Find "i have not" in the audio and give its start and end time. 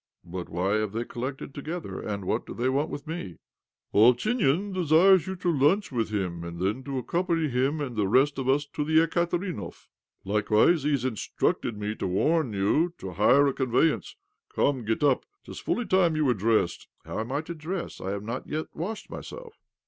18.01-18.47